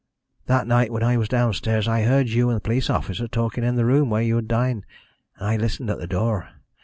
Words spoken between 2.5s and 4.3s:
the police officer talking in the room where